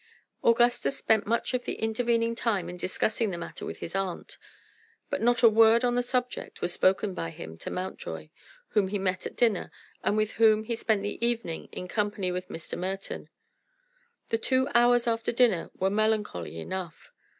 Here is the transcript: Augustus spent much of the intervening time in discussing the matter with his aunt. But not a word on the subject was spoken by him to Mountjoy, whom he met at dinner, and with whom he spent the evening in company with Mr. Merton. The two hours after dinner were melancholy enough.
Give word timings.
Augustus 0.43 0.97
spent 0.97 1.27
much 1.27 1.53
of 1.53 1.65
the 1.65 1.75
intervening 1.75 2.33
time 2.33 2.67
in 2.67 2.75
discussing 2.75 3.29
the 3.29 3.37
matter 3.37 3.67
with 3.67 3.77
his 3.81 3.93
aunt. 3.93 4.39
But 5.11 5.21
not 5.21 5.43
a 5.43 5.47
word 5.47 5.83
on 5.85 5.93
the 5.93 6.01
subject 6.01 6.59
was 6.59 6.73
spoken 6.73 7.13
by 7.13 7.29
him 7.29 7.55
to 7.59 7.69
Mountjoy, 7.69 8.29
whom 8.69 8.87
he 8.87 8.97
met 8.97 9.27
at 9.27 9.35
dinner, 9.35 9.69
and 10.03 10.17
with 10.17 10.31
whom 10.31 10.63
he 10.63 10.75
spent 10.75 11.03
the 11.03 11.23
evening 11.23 11.69
in 11.71 11.87
company 11.87 12.31
with 12.31 12.49
Mr. 12.49 12.75
Merton. 12.75 13.29
The 14.29 14.39
two 14.39 14.67
hours 14.73 15.05
after 15.05 15.31
dinner 15.31 15.69
were 15.75 15.91
melancholy 15.91 16.57
enough. 16.57 17.11